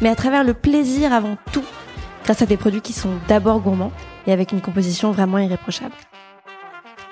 [0.00, 1.64] mais à travers le plaisir avant tout,
[2.24, 3.92] grâce à des produits qui sont d'abord gourmands
[4.26, 5.94] et avec une composition vraiment irréprochable.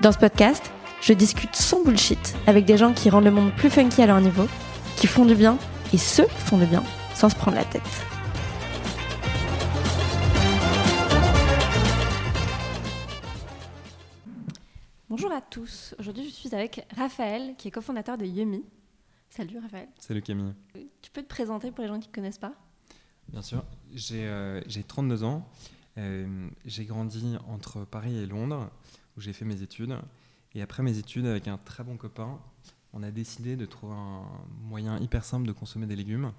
[0.00, 3.70] Dans ce podcast, je discute sans bullshit avec des gens qui rendent le monde plus
[3.70, 4.46] funky à leur niveau,
[4.96, 5.58] qui font du bien
[5.92, 6.82] et ceux qui font du bien
[7.14, 7.82] sans se prendre la tête.
[15.08, 15.94] Bonjour à tous.
[15.98, 18.64] Aujourd'hui, je suis avec Raphaël, qui est cofondateur de Yumi.
[19.30, 19.88] Salut Raphaël.
[19.98, 20.52] Salut Camille.
[21.00, 22.52] Tu peux te présenter pour les gens qui ne connaissent pas?
[23.28, 23.64] Bien sûr.
[23.92, 25.48] J'ai 32 euh, ans.
[25.98, 28.70] Euh, j'ai grandi entre Paris et Londres,
[29.16, 29.96] où j'ai fait mes études.
[30.54, 32.38] Et après mes études, avec un très bon copain,
[32.92, 34.24] on a décidé de trouver un
[34.62, 36.32] moyen hyper simple de consommer des légumes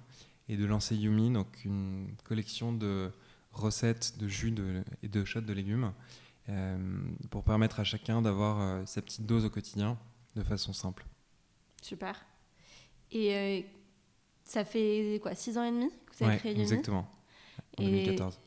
[0.48, 3.10] et de lancer Yumi, donc une collection de
[3.52, 4.54] recettes de jus
[5.02, 5.92] et de shots de légumes
[6.48, 7.00] euh,
[7.30, 9.98] pour permettre à chacun d'avoir sa petite dose au quotidien
[10.36, 11.04] de façon simple.
[11.82, 12.24] Super.
[13.12, 13.66] Et
[14.48, 17.06] ça fait quoi, 6 ans et demi que vous avez créé Yumi Exactement.
[17.78, 18.40] En 2014.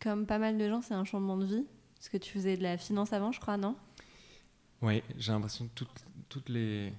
[0.00, 1.66] Comme pas mal de gens, c'est un changement de vie.
[1.94, 3.76] Parce que tu faisais de la finance avant, je crois, non?
[4.82, 5.84] Oui, j'ai l'impression que
[6.28, 6.92] toutes, les.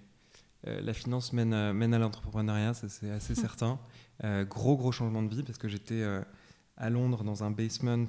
[0.66, 3.40] Euh, la finance mène à, mène à l'entrepreneuriat, ça c'est assez hum.
[3.40, 3.80] certain.
[4.24, 6.22] Euh, gros, gros changement de vie parce que j'étais euh,
[6.78, 8.08] à Londres dans un basement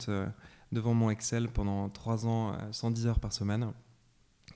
[0.73, 3.73] devant mon Excel pendant 3 ans, 110 heures par semaine.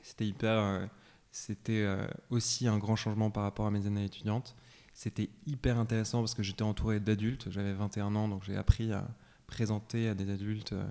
[0.02, 0.88] C'était hyper.
[1.32, 1.86] C'était
[2.30, 4.56] aussi un grand changement par rapport à mes années étudiantes.
[4.92, 7.50] C'était hyper intéressant parce que j'étais entouré d'adultes.
[7.50, 9.08] J'avais 21 ans, donc j'ai appris à
[9.50, 10.84] présenter à des adultes, euh,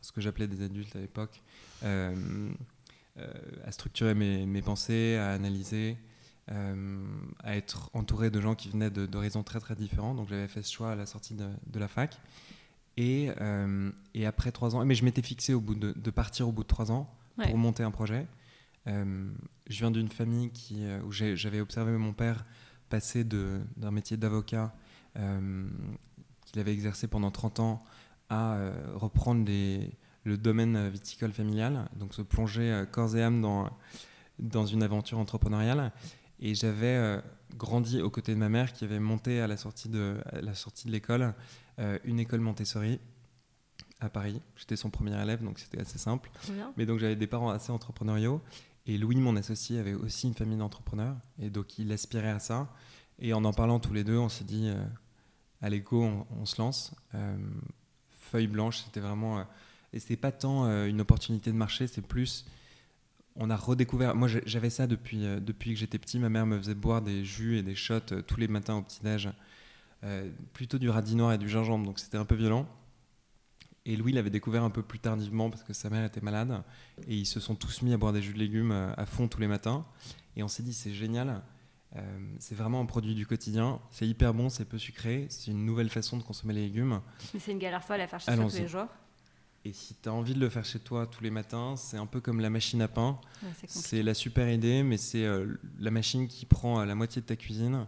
[0.00, 1.42] ce que j'appelais des adultes à l'époque,
[1.82, 2.14] euh,
[3.18, 3.32] euh,
[3.64, 5.98] à structurer mes, mes, pensées, à analyser,
[6.46, 10.14] à être entouré de gens qui venaient d'horizons très très différents.
[10.14, 12.20] Donc j'avais fait ce choix à la sortie de, de la fac.
[12.98, 13.30] Et,
[14.12, 16.62] et, après trois ans, mais je m'étais fixé au bout de, de, partir au bout
[16.62, 17.10] de trois ans
[17.42, 18.26] pour monter un projet.
[18.86, 19.32] je
[19.70, 22.44] viens d'une famille qui, où j'avais observé mon père
[22.94, 24.72] passer d'un métier d'avocat
[25.16, 25.66] euh,
[26.46, 27.84] qu'il avait exercé pendant 30 ans
[28.28, 29.50] à euh, reprendre
[30.22, 33.68] le domaine viticole familial, donc se plonger euh, corps et âme dans,
[34.38, 35.90] dans une aventure entrepreneuriale.
[36.38, 37.20] Et j'avais
[37.56, 40.86] grandi aux côtés de ma mère qui avait monté à la sortie de, la sortie
[40.86, 41.32] de l'école
[42.04, 43.00] une école Montessori
[44.00, 44.40] à Paris.
[44.56, 46.30] J'étais son premier élève, donc c'était assez simple.
[46.76, 48.42] Mais donc j'avais des parents assez entrepreneuriaux.
[48.86, 52.68] Et Louis, mon associé, avait aussi une famille d'entrepreneurs, et donc il aspirait à ça.
[53.18, 54.84] Et en en parlant tous les deux, on s'est dit, euh,
[55.62, 56.94] allez on, se lance.
[57.14, 57.36] Euh,
[58.08, 59.38] feuille blanche, c'était vraiment...
[59.38, 59.44] Euh,
[59.92, 62.46] et c'était pas tant une opportunité de marché, c'est plus...
[63.36, 64.16] On a redécouvert...
[64.16, 66.18] Moi, j'avais ça depuis, depuis que j'étais petit.
[66.18, 69.30] Ma mère me faisait boire des jus et des shots tous les matins au petit-déj.
[70.52, 72.66] plutôt du radis noir et du gingembre, donc c'était un peu violent.
[73.86, 76.62] Et Louis l'avait découvert un peu plus tardivement parce que sa mère était malade.
[77.06, 79.28] Et ils se sont tous mis à boire des jus de légumes euh, à fond
[79.28, 79.84] tous les matins.
[80.36, 81.42] Et on s'est dit, c'est génial.
[81.96, 83.80] Euh, c'est vraiment un produit du quotidien.
[83.90, 85.26] C'est hyper bon, c'est peu sucré.
[85.28, 87.00] C'est une nouvelle façon de consommer les légumes.
[87.34, 88.88] Mais c'est une galère folle à faire chez soi tous les jours.
[89.66, 92.06] Et si tu as envie de le faire chez toi tous les matins, c'est un
[92.06, 93.18] peu comme la machine à pain.
[93.66, 97.36] c'est la super idée, mais c'est euh, la machine qui prend la moitié de ta
[97.36, 97.86] cuisine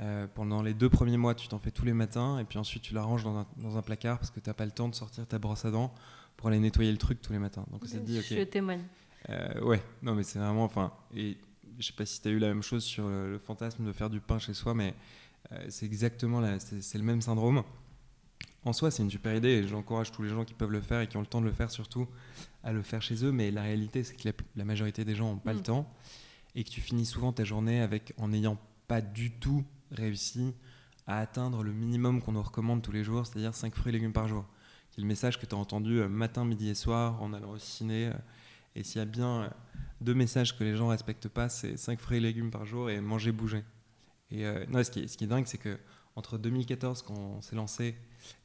[0.00, 2.82] euh, pendant les deux premiers mois, tu t'en fais tous les matins, et puis ensuite
[2.82, 4.88] tu la ranges dans un, dans un placard parce que tu n'as pas le temps
[4.88, 5.92] de sortir ta brosse à dents
[6.36, 7.64] pour aller nettoyer le truc tous les matins.
[7.70, 8.26] Donc c'est dit, ok.
[8.28, 8.82] Je témoigne.
[9.30, 11.36] Euh, ouais, non mais c'est vraiment, enfin, et
[11.78, 14.10] je sais pas si tu as eu la même chose sur le, fantasme de faire
[14.10, 14.94] du pain chez soi, mais
[15.52, 17.62] euh, c'est exactement, c'est le même syndrome.
[18.64, 21.00] En soi, c'est une super idée et j'encourage tous les gens qui peuvent le faire
[21.00, 22.08] et qui ont le temps de le faire surtout
[22.64, 23.30] à le faire chez eux.
[23.30, 25.64] Mais la réalité, c'est que la, majorité des gens n'ont pas le mm.
[25.64, 25.94] temps
[26.56, 28.58] et que tu finis souvent ta journée avec en n'ayant
[28.88, 30.54] pas du tout réussi
[31.06, 34.12] à atteindre le minimum qu'on nous recommande tous les jours, c'est-à-dire 5 fruits et légumes
[34.12, 34.44] par jour.
[34.90, 37.58] C'est le message que tu as entendu euh, matin, midi et soir en allant au
[37.58, 38.08] ciné.
[38.08, 38.12] Euh,
[38.74, 39.48] et s'il y a bien euh,
[40.00, 43.00] deux messages que les gens respectent pas, c'est 5 fruits et légumes par jour et
[43.00, 43.64] manger, bouger.
[44.30, 45.78] Et non, ce, qui est, ce qui est dingue, c'est que
[46.16, 47.94] entre 2014, quand on s'est lancé,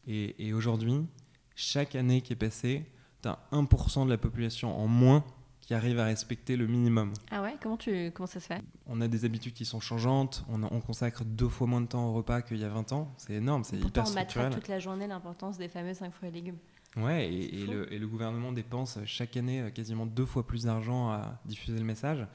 [0.06, 1.08] et, et aujourd'hui,
[1.56, 2.86] chaque année qui est passée,
[3.24, 5.26] tu as 1% de la population en moins
[5.72, 7.14] qui arrive à respecter le minimum.
[7.32, 8.62] Ah ouais comment, tu, comment ça se fait?
[8.88, 12.10] On a des habitudes qui sont changeantes, on, on, consacre deux fois moins de temps
[12.10, 14.50] au repas qu'il y a 20 ans, c'est énorme, c'est hyper structurel.
[14.52, 16.58] on toute la journée l'importance des fameux 5 fruits et légumes.
[16.98, 21.10] Ouais, et, le, et, le, gouvernement dépense chaque année euh, quasiment deux fois plus d'argent
[21.10, 22.28] à diffuser le message.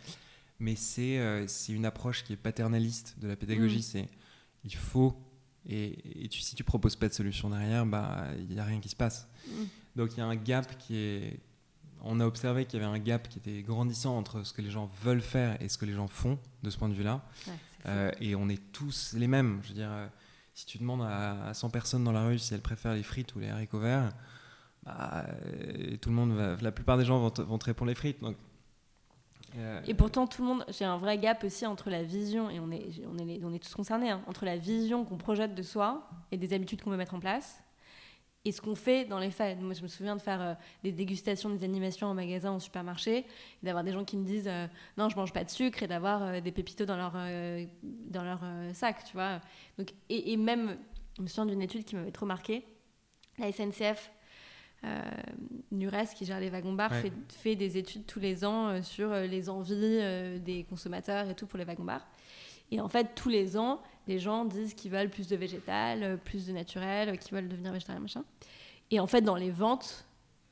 [0.58, 3.80] Mais c'est euh, une approche qui est paternaliste de la pédagogie.
[3.80, 3.82] Mm.
[3.82, 4.08] C'est
[4.64, 5.14] il faut
[5.68, 8.88] Et, tu, si tu proposes pas de solution derrière, bah il n'y a rien qui
[8.88, 9.28] se passe.
[9.46, 9.52] Mm.
[9.96, 11.40] Donc il y a un gap qui est.
[12.08, 14.70] On a observé qu'il y avait un gap qui était grandissant entre ce que les
[14.70, 17.22] gens veulent faire et ce que les gens font de ce point de vue-là.
[17.86, 19.60] Euh, et on est tous les mêmes.
[19.62, 20.06] Je veux dire, euh,
[20.54, 23.40] si tu demandes à, 100 personnes dans la rue si elles préfèrent les frites ou
[23.40, 24.10] les haricots verts,
[24.84, 25.26] bah,
[26.00, 28.20] tout le monde, la plupart des gens vont te, vont te répondre les frites.
[28.20, 28.36] Donc
[29.86, 32.70] et pourtant, tout le monde, j'ai un vrai gap aussi entre la vision, et on
[32.70, 36.08] est, on est, on est tous concernés, hein, entre la vision qu'on projette de soi
[36.30, 37.62] et des habitudes qu'on veut mettre en place,
[38.46, 39.60] et ce qu'on fait dans les faits.
[39.60, 40.54] Moi, je me souviens de faire euh,
[40.84, 43.26] des dégustations, des animations en magasin, en supermarché, et
[43.66, 46.22] d'avoir des gens qui me disent euh, non, je mange pas de sucre, et d'avoir
[46.22, 47.14] euh, des pépitos dans leur,
[47.82, 48.40] dans leur
[48.72, 49.40] sac, tu vois.
[49.78, 50.76] Donc, et, et, même,
[51.16, 52.64] je me souviens d'une étude qui m'avait trop marqué.
[53.38, 54.12] La SNCF
[55.72, 56.92] Nures, qui gère les wagons-bars,
[57.28, 61.64] fait, des études tous les ans sur les envies des consommateurs et tout pour les
[61.64, 62.06] wagons-bars.
[62.70, 66.46] Et en fait, tous les ans, les gens disent qu'ils veulent plus de végétal, plus
[66.46, 68.24] de naturel, qu'ils veulent devenir végétarien, machin.
[68.90, 70.06] Et en fait, dans les ventes,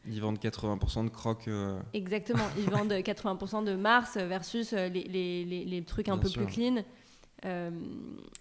[0.07, 1.49] ils vendent 80% de crocs.
[1.95, 6.85] Exactement, ils vendent 80% de Mars versus les, les, les, trucs un peu plus clean.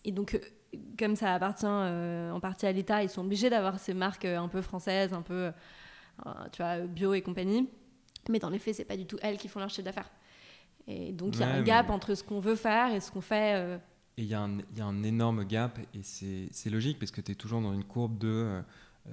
[0.03, 0.39] et donc,
[0.99, 4.61] comme ça appartient en partie à l'État, ils sont obligés d'avoir ces marques un peu
[4.61, 5.51] françaises, un peu
[6.25, 7.69] euh, tu vois, bio et compagnie.
[8.29, 10.09] Mais dans les faits, c'est pas du tout elles qui font leur chiffre d'affaires.
[10.88, 13.21] Et donc, il y a un gap entre ce qu'on veut faire et ce qu'on
[13.21, 13.56] fait.
[13.56, 13.77] Euh.
[14.18, 17.62] Et il y, a un énorme gap, et c'est logique, parce que tu es toujours
[17.62, 18.62] dans une courbe de euh,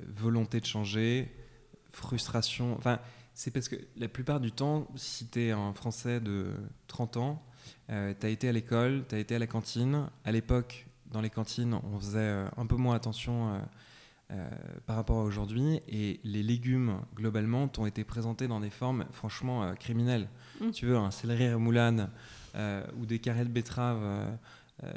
[0.09, 1.33] volonté de changer,
[1.91, 2.75] frustration.
[2.77, 2.99] Enfin,
[3.33, 6.53] c'est parce que la plupart du temps, si tu es un Français de
[6.89, 7.43] 30 ans,
[7.89, 10.07] tu as été à l'école, tu as été à la cantine.
[10.25, 13.59] À l'époque, dans les cantines, on faisait un peu moins attention euh,
[14.87, 15.81] par rapport à aujourd'hui.
[15.89, 20.29] Et les légumes, globalement, ont été présentés dans des formes franchement euh, criminelles.
[20.61, 20.71] Mm.
[20.71, 22.11] Tu veux, un céleri remoulade
[22.55, 23.99] euh, ou des carrés de betterave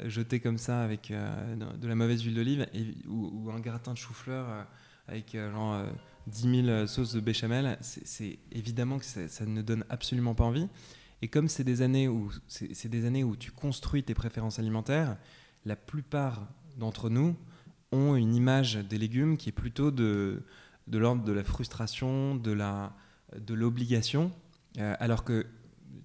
[0.06, 2.66] jetés comme ça avec de la mauvaise huile d'olive
[3.06, 4.66] ou, un gratin de chou-fleur
[5.08, 5.84] avec genre
[6.26, 10.68] 10 000 sauces de béchamel, c'est évidemment que ça ne donne absolument pas envie.
[11.20, 15.16] Et comme c'est des années où c'est des années où tu construis tes préférences alimentaires,
[15.64, 16.48] la plupart
[16.78, 17.36] d'entre nous
[17.94, 20.42] ont une image des légumes qui est plutôt de,
[20.86, 22.92] de l'ordre de la frustration, de la
[23.38, 24.30] de l'obligation,
[24.78, 25.46] euh, alors que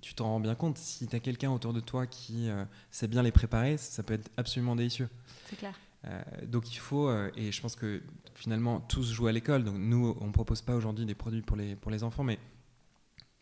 [0.02, 3.08] tu t'en rends bien compte, si tu as quelqu'un autour de toi qui euh, sait
[3.08, 5.10] bien les préparer, ça peut être absolument délicieux.
[5.48, 5.74] C'est clair.
[6.06, 8.02] Euh, donc il faut, et je pense que
[8.34, 11.42] finalement tout se joue à l'école, donc nous on ne propose pas aujourd'hui des produits
[11.42, 12.40] pour les, pour les enfants, mais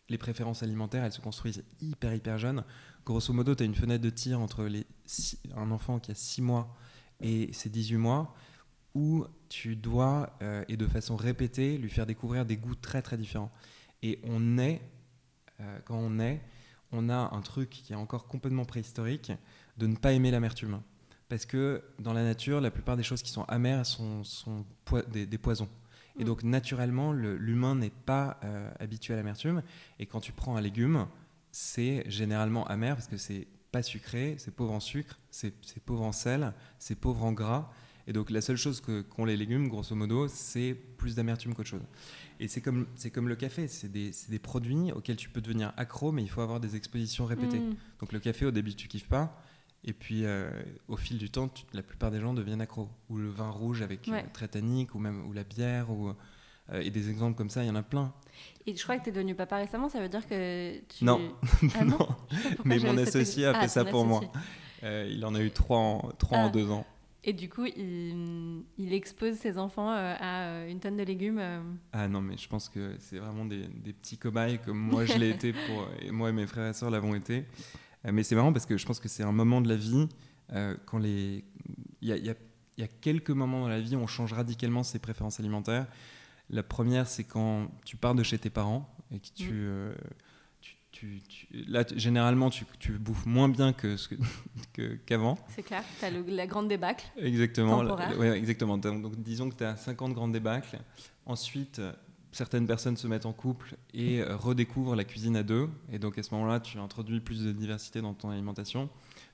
[0.08, 2.64] les préférences alimentaires, elles se construisent hyper hyper jeunes.
[3.04, 4.86] Grosso modo, tu as une fenêtre de tir entre les
[5.54, 6.76] un enfant qui a 6 mois
[7.20, 8.34] et ces 18 mois
[8.94, 13.16] où tu dois, euh, et de façon répétée, lui faire découvrir des goûts très très
[13.16, 13.50] différents.
[14.02, 14.80] Et on est,
[15.60, 16.42] euh, quand on est,
[16.92, 19.32] on a un truc qui est encore complètement préhistorique,
[19.76, 20.80] de ne pas aimer l'amertume.
[21.28, 24.64] Parce que dans la nature, la plupart des choses qui sont amères sont, sont
[25.12, 25.68] des, poisons.
[26.18, 26.26] Et mm.
[26.26, 29.62] donc naturellement, l'humain n'est pas euh, habitué à l'amertume.
[29.98, 31.06] Et quand tu prends un légume,
[31.52, 35.52] c'est généralement amer parce que c'est pas sucré, c'est pauvre en sucre, c'est
[35.84, 37.70] pauvre en sel, c'est pauvre en gras.
[38.06, 41.86] Et donc la seule chose qu'ont les légumes, grosso modo, c'est plus d'amertume qu'autre chose.
[42.40, 46.10] Et c'est comme, comme le café, c'est des, des, produits auxquels tu peux devenir accro,
[46.10, 47.58] mais il faut avoir des expositions répétées.
[47.58, 47.76] Mm.
[48.00, 49.42] Donc le café, au début, tu kiffes pas.
[49.84, 50.50] Et puis, euh,
[50.88, 52.88] au fil du temps, la plupart des gens deviennent accros.
[53.10, 56.14] Ou le vin rouge avec euh, très tannique, ou même ou la bière, ou, euh,
[56.72, 58.12] et des exemples comme ça, il y en a plein.
[58.66, 61.04] Et je crois que tu es devenu papa récemment, ça veut dire que tu...
[61.04, 61.34] Non,
[61.74, 62.06] ah non,
[62.64, 64.20] mais mon associé a fait ah, ça pour moi.
[64.84, 66.50] Euh, il en a eu trois en, trois en ah.
[66.50, 66.86] deux ans.
[67.24, 71.42] Et du coup, il, il expose ses enfants euh, à une tonne de légumes.
[71.92, 75.16] Ah non, mais je pense que c'est vraiment des, des, petits cobayes comme moi je
[75.18, 77.44] l'ai été, pour, et moi et mes frères et sœurs l'avons été.
[78.04, 80.08] mais c'est marrant parce que je pense que c'est un moment de la vie
[80.84, 81.44] quand les...
[82.00, 82.34] Il y a, y, a,
[82.76, 85.86] y a quelques moments dans la vie où on change radicalement ses préférences alimentaires.
[86.50, 89.52] La première, c'est quand tu pars de chez tes parents et que tu.
[89.52, 89.56] Mm.
[89.56, 89.94] Euh,
[90.90, 91.22] tu,
[91.68, 92.64] là, généralement, tu,
[92.98, 93.96] bouffes moins bien que
[95.06, 95.38] qu'avant.
[95.54, 97.06] C'est clair, tu as la grande débâcle.
[97.16, 97.84] Exactement.
[98.18, 98.78] ouais, exactement.
[98.78, 100.78] Donc, disons que tu as 50 grandes débâcles.
[101.24, 101.80] Ensuite,
[102.32, 105.68] certaines personnes se mettent en couple et euh, redécouvrent la cuisine à deux.
[105.92, 108.88] Et donc, à ce moment-là, tu introduis plus de diversité dans ton alimentation.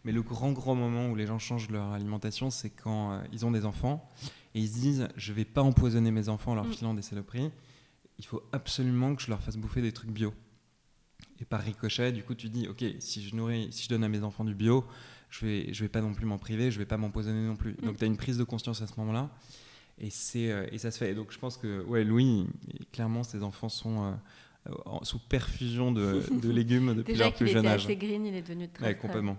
[0.04, 3.46] Mais le grand, grand moment où les gens changent leur alimentation, c'est quand euh, ils
[3.46, 4.08] ont des enfants
[4.54, 6.72] et ils se disent je vais pas empoisonner mes enfants en leur mm.
[6.72, 7.50] filant des saloperies.
[8.18, 10.32] Il faut absolument que je leur fasse bouffer des trucs bio.
[11.40, 14.08] Et par ricochet, du coup, tu dis ok, si je nourris, si je donne à
[14.08, 14.84] mes enfants du bio,
[15.30, 17.72] je vais, je vais pas non plus m'en priver, je vais pas m'empoisonner non plus.
[17.72, 17.86] Mm.
[17.86, 19.30] Donc tu as une prise de conscience à ce moment-là.
[19.98, 21.12] Et, c'est, euh, et ça se fait.
[21.12, 22.46] Et donc je pense que ouais, Louis,
[22.92, 24.14] clairement, ses enfants sont
[24.66, 27.86] euh, sous perfusion de, de légumes depuis leur plus jeune âge.
[27.86, 28.96] Déjà qu'il était assez green, il est devenu très.
[28.96, 29.38] complètement.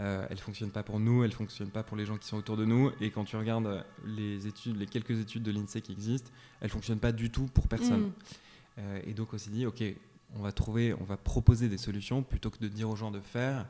[0.00, 2.56] Euh, elle fonctionne pas pour nous, elle fonctionne pas pour les gens qui sont autour
[2.56, 2.90] de nous.
[3.00, 6.30] Et quand tu regardes les études, les quelques études de l'INSEE qui existent,
[6.60, 8.06] elles fonctionnent pas du tout pour personne.
[8.06, 8.12] Mm.
[8.78, 9.82] Euh, et donc on s'est dit, ok,
[10.34, 13.20] on va trouver, on va proposer des solutions plutôt que de dire aux gens de
[13.20, 13.66] faire.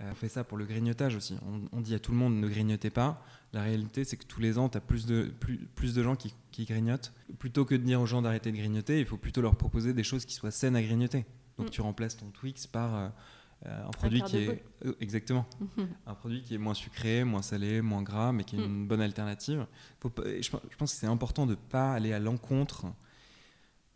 [0.00, 1.36] Euh, on fait ça pour le grignotage aussi.
[1.46, 3.24] On, on dit à tout le monde ne grignotez pas.
[3.54, 6.16] La réalité, c'est que tous les ans, tu as plus de, plus, plus de gens
[6.16, 7.12] qui, qui grignotent.
[7.38, 10.02] Plutôt que de dire aux gens d'arrêter de grignoter, il faut plutôt leur proposer des
[10.02, 11.24] choses qui soient saines à grignoter.
[11.58, 11.70] Donc Mm.
[11.70, 13.08] tu remplaces ton Twix par euh,
[13.64, 15.46] un produit qui est euh, exactement
[16.06, 18.64] un produit qui est moins sucré, moins salé, moins gras, mais qui est Mm.
[18.64, 19.66] une bonne alternative.
[20.00, 22.18] Faut pas- et je, pe- je pense que c'est important de ne pas aller à
[22.18, 22.86] l'encontre.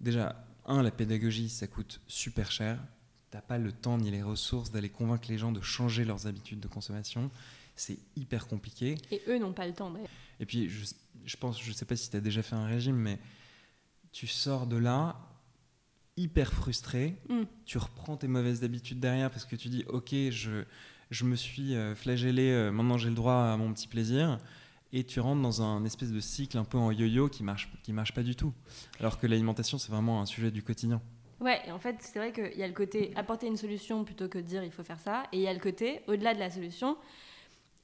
[0.01, 2.79] Déjà, un, la pédagogie, ça coûte super cher.
[3.31, 6.61] T'as pas le temps ni les ressources d'aller convaincre les gens de changer leurs habitudes
[6.61, 7.31] de consommation.
[7.75, 8.97] C'est hyper compliqué.
[9.11, 10.09] Et eux n'ont pas le temps d'ailleurs.
[10.41, 10.87] Et puis, je,
[11.25, 13.19] je pense, je sais pas si tu as déjà fait un régime, mais
[14.13, 15.17] tu sors de là
[16.17, 17.17] hyper frustré.
[17.29, 17.43] Mm.
[17.65, 20.65] Tu reprends tes mauvaises habitudes derrière parce que tu dis, ok, je,
[21.11, 24.39] je me suis euh, flagellé, euh, maintenant j'ai le droit à mon petit plaisir.
[24.93, 27.93] Et tu rentres dans un espèce de cycle un peu en yo-yo qui marche, qui
[27.93, 28.53] marche pas du tout.
[29.01, 31.03] Alors que l'alimentation, c'est vraiment un sujet du quotidien.
[31.41, 34.29] Ouais, et en fait, c'est vrai qu'il y a le côté apporter une solution plutôt
[34.29, 35.25] que dire il faut faire ça.
[35.33, 36.97] Et il y a le côté, au-delà de la solution,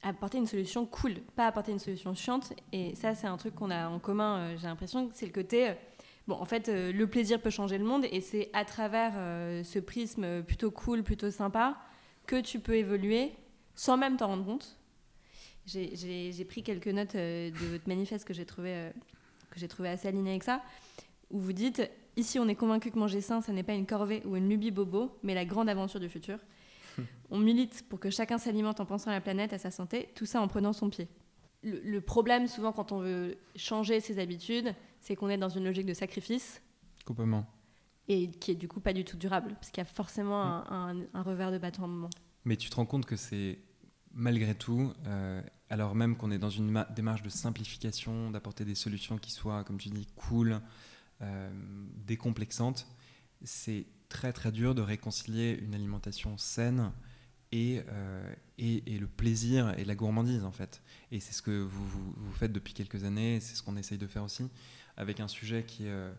[0.01, 2.53] apporter une solution cool, pas apporter une solution chiante.
[2.71, 5.33] Et ça, c'est un truc qu'on a en commun, euh, j'ai l'impression, que c'est le
[5.33, 5.69] côté.
[5.69, 5.73] euh,
[6.27, 8.05] bon, en fait, euh, le plaisir peut changer le monde.
[8.11, 11.77] Et c'est à travers euh, ce prisme plutôt cool, plutôt sympa,
[12.27, 13.33] que tu peux évoluer
[13.75, 14.77] sans même t'en rendre compte.
[15.65, 18.89] J'ai- pris quelques notes euh, de votre manifeste que j'ai trouvé, euh,
[19.49, 20.61] que j'ai trouvé assez aligné avec ça,
[21.31, 21.81] où vous dites
[22.15, 24.69] Ici, on est convaincu que manger sain, ça n'est pas une corvée ou une lubie
[24.69, 26.37] bobo, mais la grande aventure du futur.
[27.31, 30.27] on milite pour que chacun s'alimente en pensant à la planète, à sa santé, tout
[30.27, 31.07] ça en prenant son pied.
[31.63, 35.65] Le, le problème, souvent, quand on veut changer ses habitudes, c'est qu'on est dans une
[35.65, 36.61] logique de sacrifice
[37.05, 37.45] Complètement.
[38.07, 40.91] et qui est du coup pas du tout durable, parce qu'il y a forcément un,
[40.97, 42.09] un- un revers de bâton à un moment.
[42.45, 43.59] Mais tu te rends compte que c'est
[44.13, 48.75] malgré tout, euh, alors même qu'on est dans une ma- démarche de simplification, d'apporter des
[48.75, 50.61] solutions qui soient, comme tu dis, cool,
[51.21, 51.49] euh,
[52.05, 52.87] décomplexantes,
[53.43, 56.91] c'est très très dur de réconcilier une alimentation saine
[57.53, 60.81] et, euh, et, et le plaisir et la gourmandise en fait.
[61.11, 61.85] Et c'est ce que vous,
[62.17, 64.43] vous, faites depuis quelques années, c'est ce qu'on essaye de faire aussi,
[64.97, 66.11] avec un sujet qui est euh,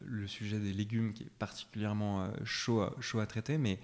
[0.00, 3.78] le sujet des légumes, qui est particulièrement euh, chaud, à, chaud à traiter, mais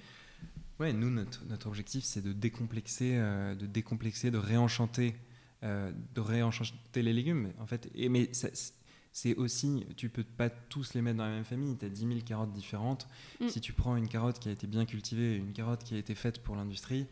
[0.79, 5.17] Ouais, nous, notre, objectif, c'est de décomplexer, de décomplexer, de réenchanter,
[5.62, 7.50] de réenchanter les légumes.
[7.59, 8.29] En fait, mais
[9.18, 11.75] c'est aussi, tu peux pas tous les mettre dans la même famille.
[11.78, 13.08] Tu as 10 000 carottes différentes.
[13.40, 13.49] Mm.
[13.49, 16.14] Si tu prends une carotte qui a été bien cultivée, une carotte qui a été
[16.14, 17.06] faite pour l'industrie,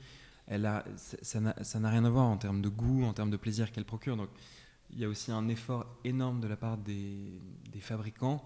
[0.47, 3.73] elle a, ça- n'a rien à voir en termes de goût, en termes de plaisir
[3.73, 4.19] qu'elle procure.
[4.19, 4.29] Donc,
[4.91, 7.41] il y a aussi un effort énorme de la part des,
[7.73, 8.45] des fabricants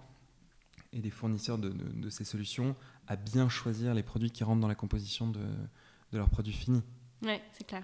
[0.93, 2.77] et des fournisseurs de, de- de ces solutions
[3.09, 6.85] à bien choisir les produits qui rentrent dans la composition de, de leurs produits finis.
[7.23, 7.83] Ouais, c'est clair.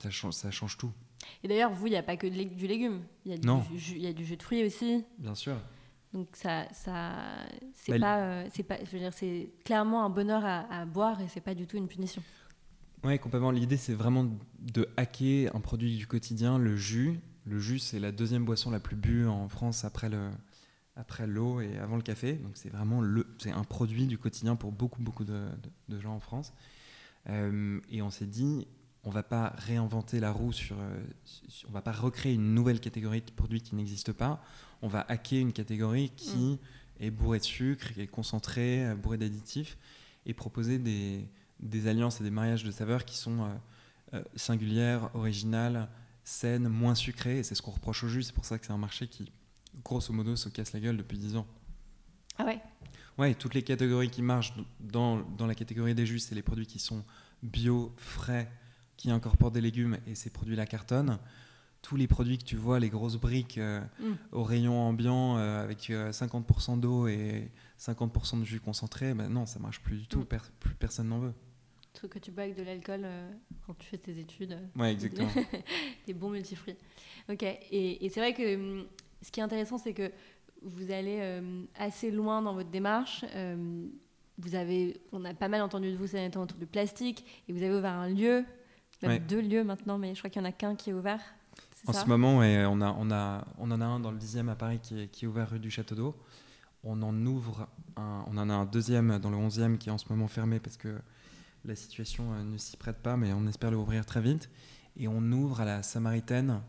[0.00, 0.92] Ça change, ça change tout,
[1.42, 3.78] Et d'ailleurs, vous, il n'y a pas que de du légume, il y, a du
[3.78, 5.04] jus- il y a du jus de fruits aussi.
[5.18, 5.56] bien sûr.
[6.14, 7.12] Donc ça, ça,
[7.74, 10.86] c'est Bah, pas, euh, c'est pas, je veux dire, c'est clairement un bonheur à, à
[10.86, 12.22] boire et c'est pas du tout une punition.
[13.04, 13.50] Oui, complètement.
[13.50, 14.26] L'idée, c'est vraiment
[14.58, 17.20] de hacker un produit du quotidien, le jus.
[17.44, 20.30] Le jus, c'est la deuxième boisson la plus bue en France après le
[20.96, 22.32] après l'eau et avant le café.
[22.32, 25.32] Donc c'est vraiment le, c'est un produit du quotidien pour beaucoup beaucoup de,
[25.88, 26.52] de- de gens en France.
[27.28, 28.66] Euh, et on s'est dit,
[29.08, 31.02] on va pas réinventer la roue sur, euh,
[31.66, 34.44] on va pas recréer une nouvelle catégorie de produits qui n'existe pas.
[34.82, 36.58] On va hacker une catégorie qui
[37.00, 39.78] est bourrée de sucre, qui est concentrée, euh, bourrée d'additifs,
[40.26, 41.26] et proposer des,
[41.58, 43.48] des alliances et des mariages de saveurs qui sont euh,
[44.12, 45.88] euh, singulières, originales,
[46.22, 47.38] saines, moins sucrées.
[47.38, 48.24] Et c'est ce qu'on reproche au jus.
[48.24, 49.32] C'est pour ça que c'est un marché qui,
[49.82, 51.46] grosso modo, se casse la gueule depuis 10 ans.
[52.36, 52.60] Ah ouais?
[53.16, 56.66] Ouais, toutes les catégories qui marchent dans, dans la catégorie des jus, c'est les produits
[56.66, 57.02] qui sont
[57.42, 58.50] bio, frais,
[58.98, 61.18] qui incorporent des légumes et ces produits-là cartonnent.
[61.80, 64.12] Tous les produits que tu vois, les grosses briques euh, Mm.
[64.32, 67.50] au rayon ambiant euh, avec euh, 50% d'eau et
[67.80, 70.20] 50% de jus concentré, ben non, ça marche plus du tout.
[70.20, 70.26] Mm.
[70.26, 71.32] Per- plus personne n'en veut.
[71.94, 73.30] Truc que tu bois avec de l'alcool euh,
[73.66, 74.52] quand tu fais tes études.
[74.52, 75.30] euh, Ouais, exactement.
[76.06, 76.76] des bons multifruits.
[77.30, 77.42] Ok.
[77.44, 78.84] Et, et c'est vrai que hum,
[79.22, 80.10] ce qui est intéressant, c'est que
[80.62, 83.24] vous allez euh, assez loin dans votre démarche.
[83.36, 83.86] Euh,
[84.38, 87.24] vous avez, on a pas mal entendu de vous ces derniers temps autour du plastique,
[87.48, 88.44] et vous avez ouvert un lieu,
[89.02, 89.18] même Ouais.
[89.20, 91.20] deux lieux maintenant, mais je crois qu'il y en a qu'un qui est ouvert.
[91.86, 94.18] En ça ce moment, ouais, on, a, on, a, on en a un dans le
[94.18, 96.16] 10e à Paris qui est, qui est ouvert rue du Château d'Eau.
[96.84, 99.98] On en ouvre un, on en a un deuxième dans le 11e qui est en
[99.98, 100.98] ce moment fermé parce que
[101.64, 104.50] la situation euh, ne s'y prête pas, mais on espère l'ouvrir très vite.
[104.96, 106.60] Et on ouvre à la Samaritaine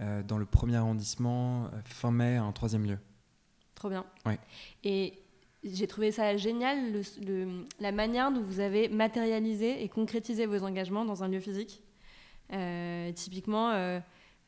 [0.00, 2.98] euh, dans le premier arrondissement euh, fin mai un troisième lieu.
[3.74, 4.04] Trop bien.
[4.24, 4.38] Ouais.
[4.84, 5.18] Et
[5.72, 10.62] j'ai trouvé ça génial, le- le- la manière dont vous avez matérialisé et concrétisé vos
[10.64, 11.82] engagements dans un lieu physique.
[13.14, 13.72] typiquement,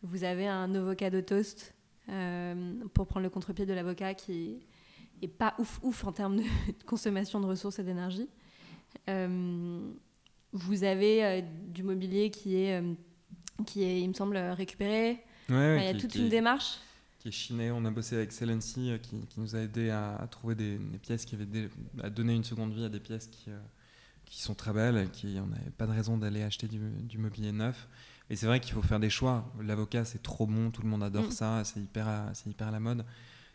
[0.02, 1.74] vous avez un avocado toast
[2.94, 4.58] pour prendre le contre-pied de l'avocat qui
[5.20, 6.42] est pas ouf ouf en termes de
[6.86, 8.28] consommation de ressources et d'énergie.
[10.52, 12.82] vous avez du mobilier qui est,
[13.66, 15.18] qui est, il me semble, récupéré.
[15.48, 16.78] il y a toute une démarche
[17.18, 17.70] qui est chiné.
[17.70, 21.24] On a bossé avec Celency euh, qui, qui, nous a aidé à, trouver des, pièces
[21.24, 21.68] qui avaient
[22.02, 23.58] à donner une seconde vie à des pièces qui, euh,
[24.24, 27.52] qui sont très belles et qui on n'avait pas de raison d'aller acheter du, mobilier
[27.52, 27.88] neuf.
[28.30, 29.50] Et c'est vrai qu'il faut faire des choix.
[29.60, 31.30] L'avocat, c'est trop bon, tout le monde adore mm.
[31.30, 33.04] ça, c'est hyper, c'est hyper à la mode.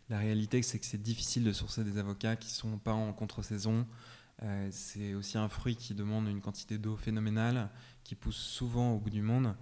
[0.10, 3.88] La réalité, c'est que c'est difficile de sourcer des avocats qui sont pas en contre-saison.
[4.42, 7.70] Euh, c'est aussi un fruit qui demande une quantité d'eau phénoménale,
[8.04, 9.56] qui pousse souvent au bout du monde.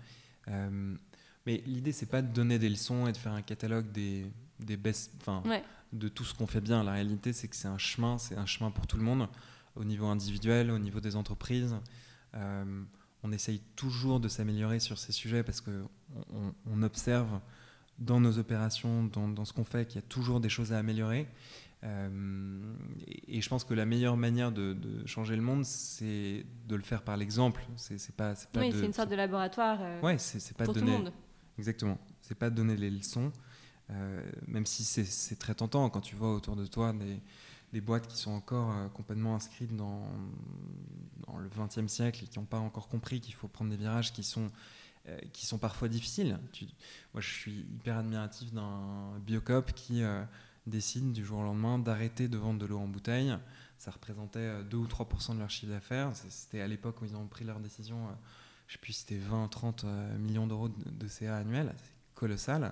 [1.45, 4.25] Mais l'idée, c'est pas de donner des leçons et de faire un catalogue des,
[4.59, 5.43] des best, enfin,
[5.93, 6.83] de tout ce qu'on fait bien.
[6.83, 9.27] La réalité, c'est que c'est un chemin, c'est un chemin pour tout le monde,
[9.75, 11.75] au niveau individuel, au niveau des entreprises.
[12.35, 12.83] Euh,
[13.23, 15.83] on essaye toujours de s'améliorer sur ces sujets parce que
[16.71, 17.39] on, observe
[17.99, 20.79] dans nos opérations, dans, dans ce qu'on fait, qu'il y a toujours des choses à
[20.79, 21.27] améliorer.
[21.83, 22.73] Euh,
[23.27, 27.01] et, je pense que la meilleure manière de, changer le monde, c'est de le faire
[27.01, 27.65] par l'exemple.
[27.75, 29.79] C'est pas, pas oui, c'est une sorte de laboratoire.
[29.81, 31.13] Euh, ouais, c'est pas pour donner, tout le monde.
[31.61, 31.99] Exactement.
[32.23, 33.31] C'est pas donner les leçons,
[33.91, 36.91] euh, même si c'est très tentant quand tu vois autour de toi
[37.71, 40.09] des, boîtes qui sont encore euh, complètement inscrites dans,
[41.27, 44.11] dans le XXe siècle et qui n'ont pas encore compris qu'il faut prendre des virages
[44.11, 44.49] qui sont,
[45.07, 46.39] euh, qui sont parfois difficiles.
[47.13, 50.01] moi, je suis hyper admiratif d'un biocop qui
[50.65, 53.37] décide du jour au lendemain d'arrêter de vendre de l'eau en bouteille.
[53.77, 56.11] Ça représentait 2 ou 3% de leur chiffre d'affaires.
[56.15, 58.07] C'était à l'époque où ils ont pris leur décision
[58.71, 62.71] je sais plus si c'était 20, 30 euh, millions d'euros de, CA annuel, c'est colossal.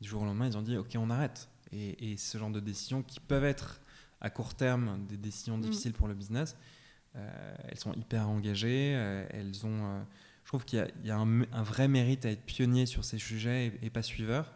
[0.00, 1.48] du jour au lendemain, ils ont dit, OK, on arrête.
[1.70, 3.80] Et, ce genre de décisions qui peuvent être
[4.20, 5.60] à court terme des décisions mm.
[5.60, 6.56] difficiles pour le business,
[7.14, 10.04] euh, elles sont hyper engagées, euh, elles ont...
[10.42, 13.90] je trouve qu'il y a, un, vrai mérite à être pionnier sur ces sujets et,
[13.90, 14.52] pas suiveur.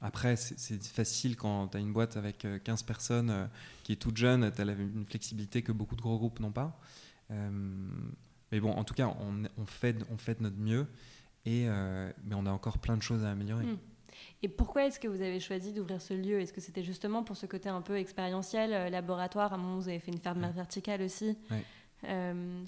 [0.00, 3.50] Après, c'est facile quand tu as une boîte avec 15 personnes
[3.82, 6.80] qui est toute jeune, tu as une flexibilité que beaucoup de gros groupes n'ont pas.
[8.52, 10.86] Mais bon, en tout cas, on, fait, on fait de notre mieux,
[11.44, 13.64] et, euh, mais on a encore plein de choses à améliorer.
[13.64, 13.78] Hmm.
[14.42, 16.40] Et pourquoi est-ce que vous avez choisi d'ouvrir ce lieu?
[16.40, 19.52] Est-ce que c'était justement pour ce côté un peu expérientiel, euh, laboratoire?
[19.52, 21.36] À un moment, vous avez fait une ferme verticale aussi.
[22.04, 22.64] Euh,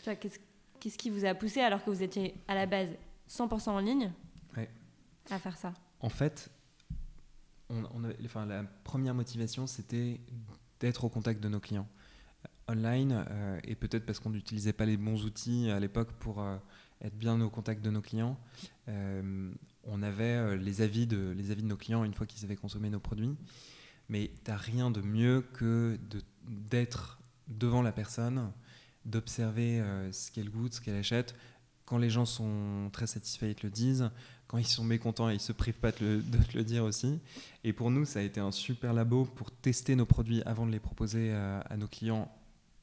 [0.81, 2.91] qu'est-ce, qui vous a poussé, alors que vous étiez à la base
[3.29, 4.13] 100% en ligne,
[5.31, 5.73] à faire ça?
[6.01, 6.51] En fait,
[7.69, 7.85] on,
[8.25, 10.21] enfin, la première motivation, c'était
[10.81, 11.87] d'être au contact de nos clients
[12.71, 16.57] online euh, et peut-être parce qu'on n'utilisait pas les bons outils à l'époque pour euh,
[17.03, 18.39] être bien au contact de nos clients.
[18.89, 19.51] Euh,
[19.85, 22.91] on avait les, avis de, les avis de nos clients une fois qu'ils avaient consommé
[22.91, 23.37] nos produits.
[24.09, 25.99] Mais tu n'as rien de mieux que
[26.49, 28.53] d'être devant la personne,
[29.05, 31.35] d'observer ce qu'elle goûte, ce qu'elle achète.
[31.87, 34.11] Quand les gens sont très satisfaits, ils te le disent.
[34.49, 37.19] Quand ils sont mécontents, ils ne se privent pas de, de te le dire aussi.
[37.65, 40.73] Et pour nous, ça a été un super labo pour tester nos produits avant de
[40.73, 42.31] les proposer à nos clients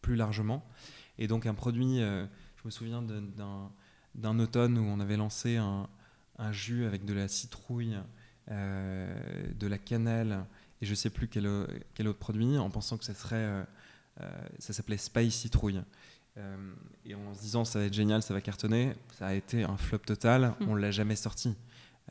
[0.07, 0.63] plus largement.
[1.19, 3.03] Et donc un produit, euh, je me souviens
[4.15, 5.89] d'un automne où on avait lancé un,
[6.51, 7.97] jus avec de la citrouille,
[8.49, 9.13] euh,
[9.59, 10.45] de la cannelle
[10.81, 11.49] et je sais plus quel,
[11.93, 13.63] quel, autre produit, en pensant que ça serait, euh,
[14.59, 15.81] ça s'appelait Spice Citrouille.
[17.05, 19.75] et en se disant ça va être génial, ça va cartonner, ça a été un
[19.75, 20.69] flop total, mmh.
[20.69, 21.53] on l'a jamais sorti.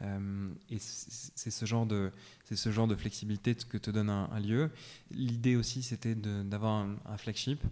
[0.03, 2.13] et c'est ce genre de
[2.45, 4.71] c'est ce genre de flexibilité que te donne un, lieu.
[5.13, 7.63] L'idée aussi c'était d'avoir un, flagship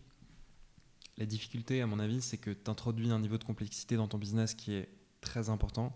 [1.18, 4.18] la difficulté, à mon avis, c'est que tu introduis un niveau de complexité dans ton
[4.18, 4.88] business qui est
[5.20, 5.94] très important.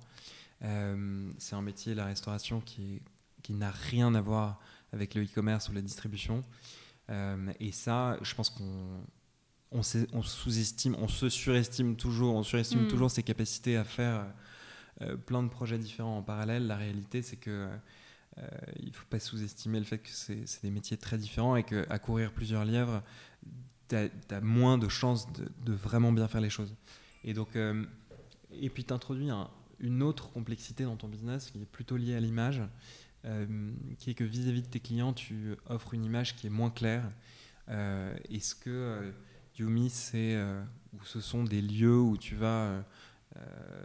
[0.62, 3.02] Euh, c'est un métier, la restauration, qui,
[3.42, 4.60] qui n'a rien à voir
[4.92, 6.42] avec le e-commerce ou la distribution.
[7.10, 9.02] Euh, et ça, je pense qu'on
[9.72, 12.88] on, sous-estime, on se surestime toujours, on surestime mm.
[12.88, 14.26] toujours ses capacités à faire
[15.02, 16.66] euh, plein de projets différents en parallèle.
[16.66, 17.68] La réalité, c'est que
[18.78, 21.98] il ne faut pas sous-estimer le fait que c'est des métiers très différents et qu'à
[21.98, 23.02] courir plusieurs lièvres,
[23.88, 26.74] tu as, moins de chances de, vraiment bien faire les choses.
[27.24, 27.84] Et, donc, euh,
[28.52, 29.30] et puis tu introduis
[29.80, 32.62] une autre complexité dans ton business qui est plutôt liée à l'image,
[33.24, 36.70] euh, qui est que vis-à-vis de tes clients, tu offres une image qui est moins
[36.70, 37.10] claire.
[37.68, 39.12] Euh, Est-ce que
[39.58, 40.36] Yumi, c'est
[40.92, 42.84] où ce sont des lieux où tu vas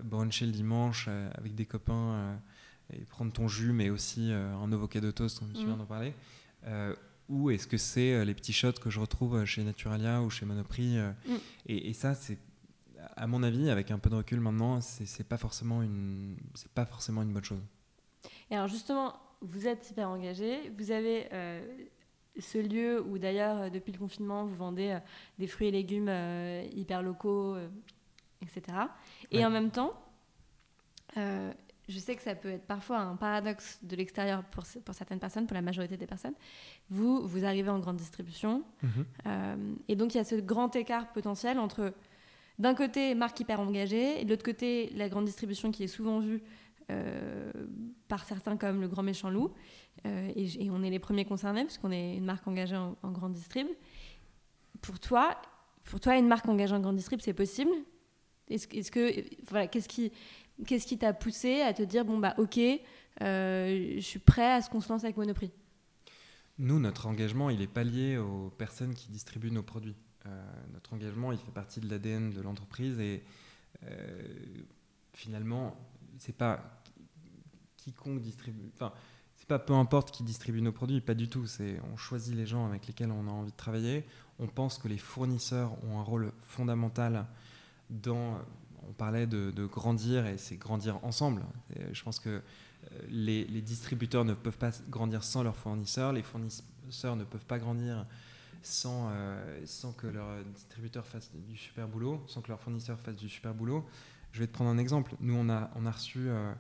[0.03, 2.39] bruncher le dimanche avec des copains
[2.91, 5.77] et prendre ton jus, mais aussi un avocado toast, on vient mmh.
[5.77, 6.13] d'en parler
[7.29, 10.29] ou est-ce que c'est euh, les petits shots que je retrouve euh, chez Naturalia ou
[10.29, 11.35] chez Monoprix euh, mm.
[11.67, 12.37] et, ça, c'est
[13.15, 16.85] à mon avis, avec un peu de recul maintenant, c'est pas forcément une, c'est pas
[16.85, 17.61] forcément une bonne chose.
[18.49, 21.27] Et alors justement, vous êtes hyper engagé, vous avez
[22.39, 24.97] ce lieu où d'ailleurs depuis le confinement vous vendez
[25.37, 26.09] des fruits et légumes
[26.73, 27.57] hyper locaux
[28.41, 28.77] etc.
[29.31, 29.93] Et en même temps,
[31.89, 35.45] je sais que ça peut être parfois un paradoxe de l'extérieur pour, pour, certaines personnes,
[35.45, 36.35] pour la majorité des personnes.
[36.89, 38.63] Vous, vous arrivez en grande distribution.
[38.81, 39.05] Mhm.
[39.27, 41.93] Euh, et donc, il y a ce grand écart potentiel entre,
[42.57, 46.19] d'un côté, marque hyper engagée, et de l'autre côté, la grande distribution qui est souvent
[46.19, 46.41] vue
[46.89, 47.51] euh,
[48.07, 49.51] par certains comme le grand méchant loup.
[50.05, 53.67] Euh, et, on est les premiers concernés, puisqu'on est une marque engagée en, grande distrib.
[54.81, 55.35] Pour toi,
[55.83, 57.71] pour toi, une marque engagée en grande distrib, c'est possible?
[58.49, 60.11] Est-ce est que, voilà, qu'est-ce qui
[60.65, 62.59] Qu'est-ce qui t'a poussé à te dire, bon, bah ok,
[63.21, 65.51] euh, je suis prêt à ce qu'on se lance avec Monoprix?
[66.59, 69.95] Nous, notre engagement, il est pas lié aux personnes qui distribuent nos produits.
[70.25, 73.23] Euh, notre engagement, il fait partie de l'ADN de l'entreprise et
[73.83, 74.23] euh,
[75.13, 75.75] finalement,
[76.19, 76.83] c'est pas
[77.77, 78.71] quiconque distribue.
[78.75, 78.93] Enfin,
[79.35, 81.45] c'est pas peu importe qui distribue nos produits, pas du tout.
[81.91, 84.05] On choisit les gens avec lesquels on a envie de travailler.
[84.39, 87.25] On pense que les fournisseurs ont un rôle fondamental
[87.89, 88.39] dans
[88.89, 91.43] on parlait de, grandir et c'est grandir ensemble.
[91.91, 92.41] je pense que
[92.91, 97.59] euh, les, distributeurs ne peuvent pas grandir sans leurs fournisseurs, les fournisseurs ne peuvent pas
[97.59, 98.05] grandir
[98.61, 103.15] sans, euh, sans que leurs distributeurs fassent du super boulot, sans que leurs fournisseurs fassent
[103.15, 103.85] du super boulot.
[104.31, 105.15] Je vais te prendre un exemple.
[105.19, 106.53] Nous, on a, on a reçu euh,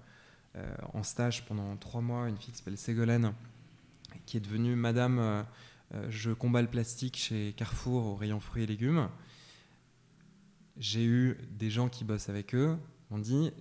[0.93, 3.33] en stage pendant trois mois une fille qui s'appelle Ségolène,
[4.25, 5.43] qui est devenue Madame
[6.09, 9.09] Je combats le plastique chez Carrefour au rayon fruits et légumes
[10.77, 12.77] j'ai eu des gens qui bossent avec eux,
[13.11, 13.51] on dit,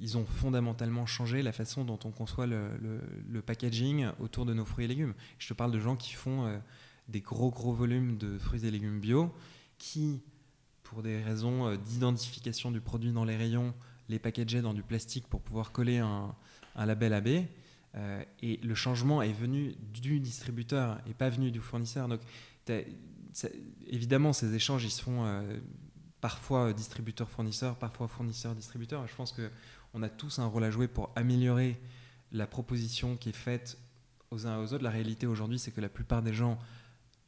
[0.00, 4.86] ils ont fondamentalement changé la façon dont on conçoit le, packaging autour de nos fruits
[4.86, 5.14] et légumes.
[5.38, 6.58] Je te parle de gens qui font euh,
[7.08, 9.32] des gros gros volumes de fruits et légumes bio,
[9.78, 10.22] qui,
[10.82, 13.74] pour des raisons euh, d'identification du produit dans les rayons,
[14.08, 16.34] les packageaient dans du plastique pour pouvoir coller un,
[16.76, 17.28] label AB.
[17.96, 22.08] Euh, et le changement est venu du distributeur et pas venu du fournisseur.
[22.08, 22.20] Donc,
[23.86, 25.24] évidemment, ces échanges, ils se font
[26.24, 29.06] parfois distributeur-fournisseur, parfois fournisseur-distributeur.
[29.06, 31.78] Je pense qu'on a tous un rôle à jouer pour améliorer
[32.32, 33.76] la proposition qui est faite
[34.30, 34.82] aux uns et aux autres.
[34.82, 36.58] La réalité aujourd'hui, c'est que la plupart des gens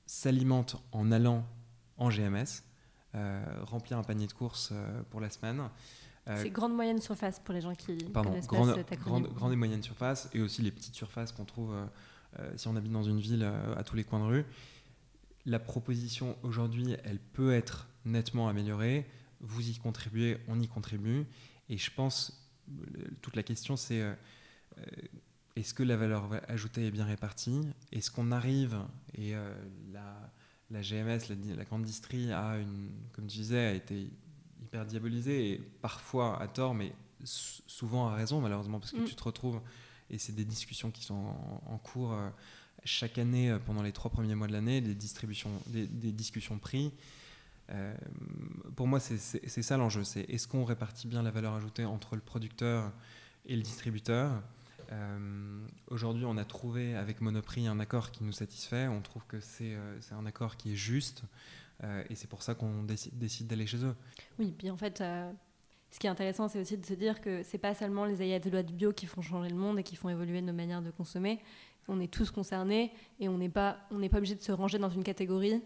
[0.07, 1.45] s'alimentent en allant
[1.99, 2.63] en GMS,
[3.15, 5.69] euh, remplir un panier de courses euh, pour la semaine.
[6.29, 9.53] Euh, c'est grande moyenne surface pour les gens qui pardon, connaissent grande, pas grande, grande,
[9.53, 11.77] et moyenne surface, et aussi les petites surfaces qu'on trouve
[12.57, 14.47] si on habite dans une ville à tous les coins de rue.
[15.45, 19.07] La proposition aujourd'hui, elle peut être nettement amélioré.
[19.41, 21.27] Vous y contribuez, on y contribue.
[21.69, 22.47] Et je pense,
[23.23, 24.13] toute la question, c'est euh,
[24.79, 24.83] euh,
[25.57, 27.61] est-ce que la valeur ajoutée est bien répartie?
[27.93, 28.79] Est-ce qu'on arrive,
[29.15, 29.55] et euh,
[29.93, 30.33] la,
[30.71, 31.21] la, GMS,
[31.57, 34.11] la, grande distrie, a une, comme tu disais, a été
[34.63, 36.93] hyper diabolisée, et parfois à tort, mais
[37.25, 39.07] souvent à raison, malheureusement, parce que mm.
[39.07, 39.61] tu te retrouves,
[40.11, 41.35] et c'est des discussions qui sont
[41.67, 42.17] en, cours
[42.85, 46.93] chaque année pendant les trois premiers mois de l'année, des, distributions, des, des discussions prix.
[47.71, 47.95] Euh,
[48.77, 50.05] pour moi, c'est ça l'enjeu.
[50.05, 52.93] C'est est-ce qu'on répartit bien la valeur ajoutée entre le producteur
[53.47, 54.43] et le distributeur?
[54.93, 58.87] Euh, Aujourd'hui, on a trouvé avec Monoprix un accord qui nous satisfait.
[58.87, 61.23] On trouve que c'est euh, un accord qui est juste.
[62.09, 63.95] et c'est pour ça qu'on décide, d'aller chez eux.
[64.39, 65.03] Oui, puis en fait,
[65.91, 68.39] ce qui est intéressant, c'est aussi de se dire que c'est pas seulement les ayats
[68.39, 70.83] de loi du bio qui font changer le monde et qui font évoluer nos manières
[70.83, 71.41] de consommer.
[71.89, 75.05] On est tous concernés et on n'est pas, pas obligé de se ranger dans une
[75.05, 75.63] catégorie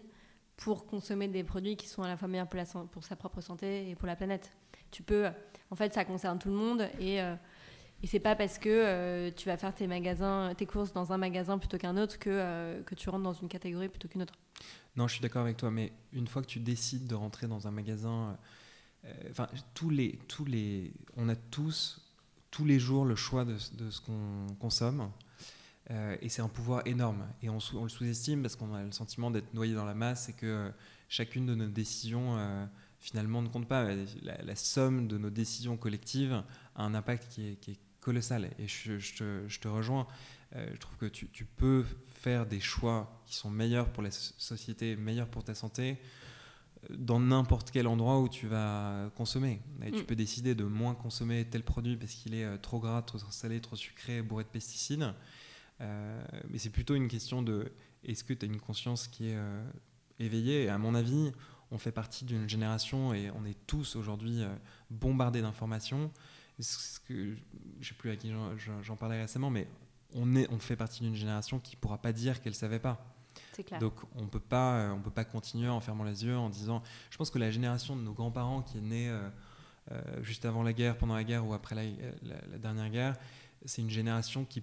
[0.61, 3.95] pour consommer des produits qui sont à la fois meilleurs pour, sa propre santé et
[3.95, 4.51] pour la planète.
[4.91, 5.27] Tu peux,
[5.71, 7.35] en fait, ça concerne tout le monde et, euh,
[8.03, 11.17] et c'est pas parce que euh, tu vas faire tes magasins, tes courses dans un
[11.17, 14.35] magasin plutôt qu'un autre que, euh, que tu rentres dans une catégorie plutôt qu'une autre.
[14.95, 17.67] Non, je suis d'accord avec toi, mais une fois que tu décides de rentrer dans
[17.67, 18.37] un magasin,
[19.31, 21.99] enfin, tous les, tous les, on a tous
[22.51, 25.09] tous les jours le choix de, de ce qu'on consomme.
[25.89, 27.25] Euh, et c'est un pouvoir énorme.
[27.41, 30.33] Et on, le sous-estime parce qu'on a le sentiment d'être noyé dans la masse et
[30.33, 30.69] que euh,
[31.09, 32.65] chacune de nos décisions, euh,
[32.99, 33.89] finalement, ne compte pas.
[34.21, 36.43] La, somme de nos décisions collectives
[36.75, 38.49] a un impact qui est, colossal.
[38.57, 38.97] Et je,
[39.59, 40.07] te, rejoins.
[40.55, 45.27] je trouve que tu, peux faire des choix qui sont meilleurs pour la société, meilleurs
[45.27, 45.99] pour ta santé,
[46.89, 49.61] dans n'importe quel endroit où tu vas consommer.
[49.85, 50.05] Et tu mm.
[50.05, 53.75] peux décider de moins consommer tel produit parce qu'il est trop gras, trop salé, trop
[53.75, 55.13] sucré, bourré de pesticides.
[55.81, 57.71] Euh, mais c'est plutôt une question de
[58.03, 59.63] est-ce que tu as une conscience qui est euh,
[60.19, 60.63] éveillée?
[60.63, 61.31] Et à mon avis,
[61.71, 64.53] on fait partie d'une génération et on est tous aujourd'hui euh,
[64.89, 66.11] bombardés d'informations.
[66.59, 67.39] Ce que, je
[67.79, 68.31] ne sais plus à qui
[68.83, 69.67] j'en parlais récemment, mais
[70.13, 72.79] on, est, on fait partie d'une génération qui ne pourra pas dire qu'elle ne savait
[72.79, 73.03] pas.
[73.65, 73.79] Clair.
[73.79, 76.83] Donc on peut pas, on peut pas continuer en fermant les yeux en disant.
[77.09, 79.11] Je pense que la génération de nos grands-parents qui est née
[80.21, 81.83] juste avant la guerre, pendant la guerre ou après la,
[82.51, 83.15] la dernière guerre,
[83.65, 84.61] c'est une génération qui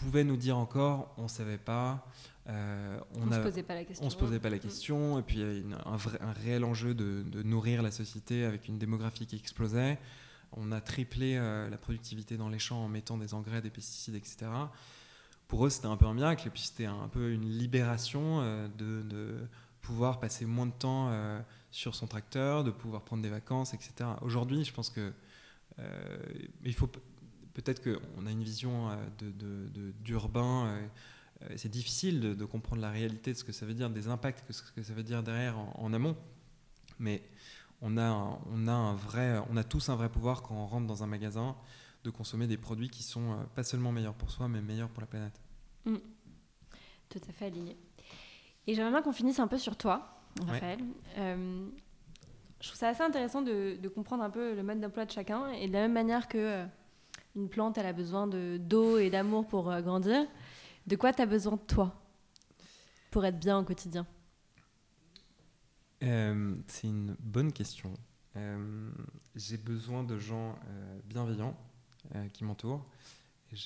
[0.00, 2.06] pouvait nous dire encore, on ne savait pas.
[2.46, 4.06] on ne se posait pas la question.
[4.06, 5.18] On se posait pas la question.
[5.18, 8.44] Et puis il y avait un, vrai, un, réel enjeu de, de, nourrir la société
[8.44, 9.98] avec une démographie qui explosait.
[10.52, 14.48] On a triplé la productivité dans les champs en mettant des engrais, des pesticides, etc
[15.50, 16.46] pour eux, c'était un peu un miracle.
[16.46, 19.46] Et puis, c'était un peu une libération euh, de,
[19.82, 24.10] pouvoir passer moins de temps euh, sur son tracteur, de pouvoir prendre des vacances, etc.
[24.20, 25.12] Aujourd'hui, je pense que
[25.78, 26.08] euh,
[26.64, 26.88] il faut
[27.62, 28.88] peut-être qu'on a une vision
[30.02, 30.80] d'urbain.
[31.40, 34.46] De, c'est difficile de, comprendre la réalité de ce que ça veut dire, des impacts,
[34.46, 36.16] que ce que ça veut dire derrière en, amont.
[36.98, 37.22] Mais
[37.80, 40.86] on a, on a un vrai, on a tous un vrai pouvoir quand on rentre
[40.86, 41.56] dans un magasin
[42.04, 45.00] de consommer des produits qui sont euh, pas seulement meilleurs pour soi, mais meilleurs pour
[45.00, 45.40] la planète.
[45.84, 45.96] Mm.
[47.08, 47.76] Tout à fait aligné.
[48.66, 50.78] Et j'aimerais bien qu'on finisse un peu sur toi, Raphaël.
[51.18, 51.68] Euh,
[52.60, 55.50] je trouve ça assez intéressant de, comprendre un peu le mode d'emploi de chacun.
[55.50, 56.66] Et de la même manière que euh,
[57.36, 60.26] une plante, elle a besoin d'eau et d'amour pour grandir,
[60.86, 61.94] de quoi tu as besoin toi
[63.10, 64.06] pour être bien au quotidien?
[66.00, 67.92] C'est une bonne question.
[69.34, 70.58] J'ai besoin de gens
[71.04, 71.56] bienveillants
[72.16, 72.84] euh, qui m'entourent.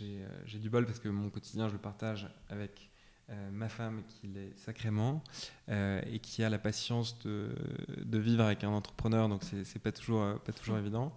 [0.03, 2.91] Euh, j'ai du bol parce que mon quotidien, je le partage avec
[3.31, 5.23] euh, ma femme qui l'est sacrément
[5.69, 7.55] et qui a la patience de,
[7.97, 11.15] de, vivre avec un entrepreneur, donc c'est pas toujours, pas toujours évident.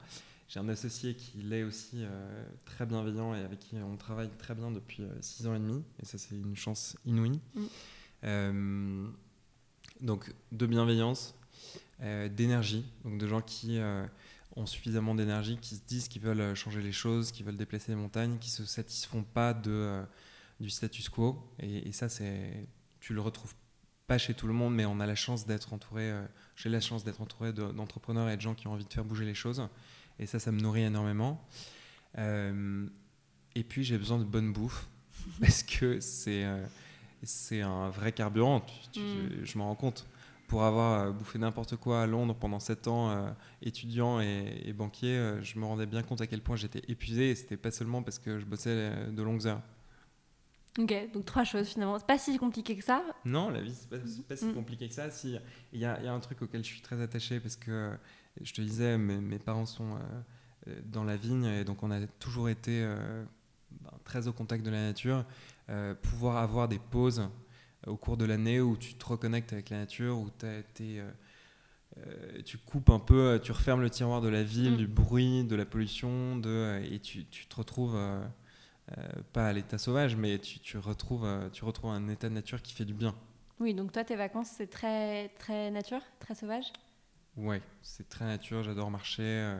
[0.48, 2.06] J'ai un associé qui l'est aussi
[2.64, 6.06] très bienveillant et avec qui on travaille très bien depuis six ans et demi, et
[6.06, 7.42] ça c'est une chance inouïe.
[8.24, 9.08] Mm.
[10.00, 11.36] donc de bienveillance,
[12.00, 13.78] d'énergie, donc de gens qui
[14.58, 17.92] ont suffisamment d'énergie, qui se disent qu'ils veulent euh, changer les choses, qui veulent déplacer
[17.92, 20.04] les montagnes, qui se satisfont pas de, euh,
[20.60, 21.38] du status quo.
[21.60, 22.68] Et, ça, c'est,
[23.00, 23.54] tu le retrouves
[24.08, 26.10] pas chez tout le monde, mais on a la chance d'être entouré.
[26.12, 29.06] Euh, j'ai la chance d'être entouré d'entrepreneurs et de gens qui ont envie de faire
[29.06, 29.62] bouger les choses.
[30.20, 31.46] Et ça, ça me nourrit énormément.
[32.18, 34.88] et puis, j'ai besoin de bonne bouffe
[35.40, 36.46] parce que c'est
[37.24, 38.66] c'est un vrai carburant.
[38.96, 39.44] Mm.
[39.44, 40.08] Je m'en rends compte
[40.48, 43.30] pour avoir euh, bouffé n'importe quoi à Londres pendant 7 ans, euh,
[43.62, 47.36] étudiant et, banquier, euh, je me rendais bien compte à quel point j'étais épuisé et
[47.36, 49.62] c'était pas seulement parce que je bossais de longues heures.
[50.80, 51.98] Ok, donc trois choses finalement.
[51.98, 54.54] C'est pas si compliqué que ça Non, la vie, c'est pas, pas si mm.
[54.54, 55.08] compliqué que ça.
[55.08, 55.38] Il si,
[55.74, 57.92] y, a, y, a un truc auquel je suis très attaché parce que,
[58.44, 59.98] je te disais, mes, mes parents sont
[60.86, 62.86] dans la vigne et donc on a toujours été
[63.72, 65.24] ben, très au contact de la nature.
[66.02, 67.30] pouvoir avoir des pauses
[67.86, 71.10] au cours de l'année où tu te reconnectes avec la nature, où as été, euh,
[71.98, 74.78] euh, tu coupes un peu, tu refermes le tiroir de la ville, mm.
[74.78, 77.98] du bruit, de la pollution, de, euh, et tu, tu, te retrouves,
[79.34, 82.74] pas à l'état sauvage, mais tu, tu, retrouves, tu retrouves un état de nature qui
[82.74, 83.14] fait du bien.
[83.60, 86.72] Oui, donc toi, tes vacances, c'est très, très nature, très sauvage?
[87.38, 89.58] Ouais, c'est très nature, j'adore marcher,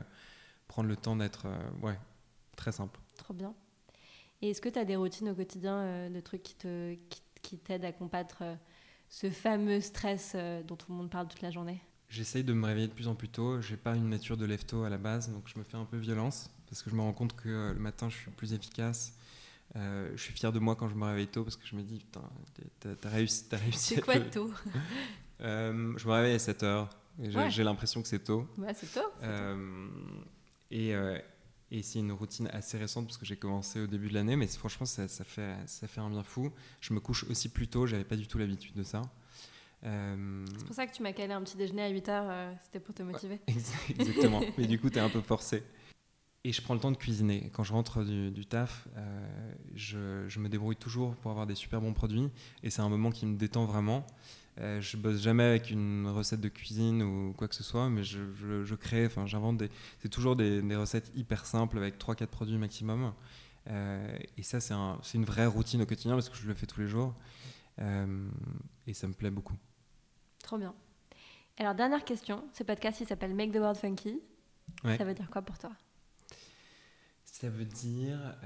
[0.66, 1.46] prendre le temps d'être,
[1.82, 1.98] ouais,
[2.56, 2.98] très simple.
[3.16, 3.54] Trop bien.
[4.42, 7.58] Et est-ce que tu as des routines au quotidien de trucs qui te, qui qui
[7.58, 8.54] t'aide à combattre euh,
[9.08, 11.80] ce fameux stress euh, dont tout le monde parle toute la journée?
[12.08, 13.60] J'essaye de me réveiller de plus en plus tôt.
[13.60, 15.98] J'ai pas une nature de lève-tôt à la base, donc je me fais un peu
[15.98, 19.14] violence parce que je me rends compte que euh, le matin je suis plus efficace.
[19.74, 21.98] je suis fier de moi quand je me réveille tôt parce que je me dis,
[21.98, 22.22] putain,
[23.00, 23.44] t'as réussi.
[23.52, 24.50] As réussi c'est quoi tôt?
[25.40, 25.72] Je
[26.06, 26.90] me réveille à 7 heures.
[27.20, 28.46] J'ai l'impression que c'est tôt.
[28.58, 29.08] Ouais, c'est tôt.
[30.70, 30.94] et,
[31.70, 34.46] et c'est une routine assez récente parce que j'ai commencé au début de l'année, mais
[34.46, 36.50] franchement, ça, ça, fait, ça fait un bien fou.
[36.80, 39.02] Je me couche aussi plus tôt, j'avais pas du tout l'habitude de ça.
[39.84, 42.80] Euh, c'est pour ça que tu m'as calé un petit déjeuner à 8h, euh, c'était
[42.80, 43.40] pour te motiver.
[43.88, 45.62] exactement, mais du coup, tu es un peu forcé.
[46.44, 47.50] Et je prends le temps de cuisiner.
[47.52, 51.80] Quand je rentre du, taf, euh, je, je, me débrouille toujours pour avoir des super
[51.80, 52.30] bons produits.
[52.62, 54.06] Et c'est un moment qui me détend vraiment.
[54.60, 58.02] Euh, je bosse jamais avec une recette de cuisine ou quoi que ce soit, mais
[58.02, 58.18] je,
[58.64, 59.70] je, crée, enfin j'invente des.
[60.00, 63.12] C'est toujours des, des, recettes hyper simples avec 3-4 produits maximum.
[63.68, 66.66] Euh, et ça, c'est un, une vraie routine au quotidien parce que je le fais
[66.66, 67.14] tous les jours.
[67.78, 68.28] Euh,
[68.86, 69.56] et ça me plaît beaucoup.
[70.42, 70.74] Trop bien.
[71.58, 72.44] Alors, dernière question.
[72.52, 74.20] Ce podcast, il s'appelle Make the World Funky.
[74.84, 75.70] Ça veut dire quoi pour toi?
[77.24, 78.36] Ça veut dire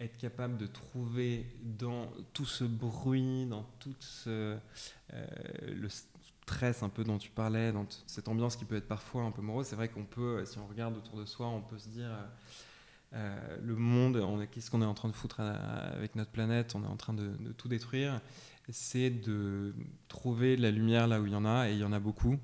[0.00, 4.56] être capable de trouver dans tout ce bruit, dans tout ce,
[5.12, 5.26] euh,
[5.62, 9.30] le stress un peu dont tu parlais, dans cette ambiance qui peut être parfois un
[9.30, 11.88] peu morose, c'est vrai qu'on peut, si on regarde autour de soi, on peut se
[11.88, 12.26] dire euh,
[13.14, 16.88] euh, le monde, qu'est-ce qu'on est en train de foutre avec notre planète, on est
[16.88, 18.20] en train de, tout détruire.
[18.70, 19.74] C'est de
[20.08, 22.36] trouver la lumière là où il y en a, et il y en a beaucoup.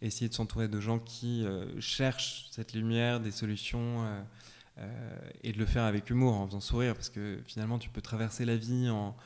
[0.00, 1.46] essayer de s'entourer de gens qui
[1.78, 4.22] cherchent cette lumière, des solutions euh,
[5.42, 8.44] et de le faire avec humour, en faisant sourire, parce que finalement, tu peux traverser
[8.44, 9.16] la vie en,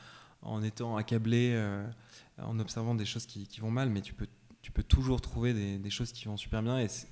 [0.41, 1.85] en étant accablé, euh,
[2.41, 4.27] en observant des choses qui, qui, vont mal, mais tu peux,
[4.61, 7.07] tu peux toujours trouver des, des choses qui vont super bien, et c'est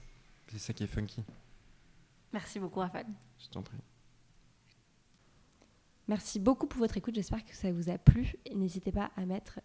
[0.58, 1.24] ça qui est funky.
[2.34, 3.08] Merci beaucoup, Raphaël.
[3.40, 3.78] Je t'en prie.
[6.08, 7.16] Merci beaucoup pour votre écoute.
[7.16, 8.36] J'espère que ça vous a plu.
[8.54, 9.60] N'hésitez pas à mettre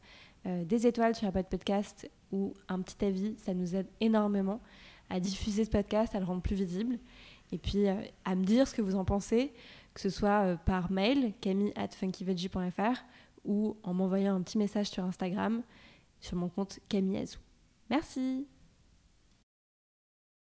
[0.46, 3.36] euh, des étoiles sur Apple Podcast ou un petit avis.
[3.38, 4.60] Ça nous aide énormément
[5.10, 6.98] à diffuser ce podcast, à le rendre plus visible.
[7.52, 9.52] Et puis euh, à me dire ce que vous en pensez,
[9.94, 13.04] que ce soit euh, par mail, camille at funkyveggie.fr
[13.44, 15.62] ou en m'envoyant un petit message sur Instagram
[16.20, 17.38] sur mon compte Camille Azou.
[17.90, 18.46] Merci